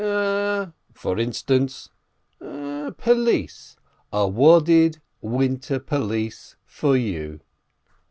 [0.03, 1.91] A—" "For instance?"
[2.39, 3.75] "Pelisse,
[4.11, 7.39] a wadded winter pelisse for you."